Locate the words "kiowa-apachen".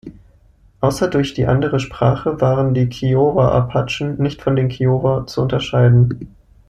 2.89-4.19